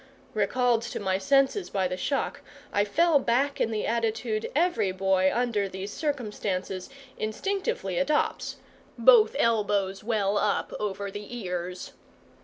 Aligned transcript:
Recalled 0.33 0.81
to 0.81 0.99
my 0.99 1.19
senses 1.19 1.69
by 1.69 1.87
the 1.87 1.95
shock, 1.95 2.41
I 2.73 2.83
fell 2.83 3.19
back 3.19 3.61
in 3.61 3.69
the 3.69 3.85
attitude 3.85 4.51
every 4.55 4.91
boy 4.91 5.29
under 5.31 5.69
these 5.69 5.93
circumstances 5.93 6.89
instinctively 7.19 7.99
adopts 7.99 8.55
both 8.97 9.35
elbows 9.37 10.03
well 10.03 10.39
up 10.39 10.73
over 10.79 11.11
the 11.11 11.37
ears. 11.37 11.91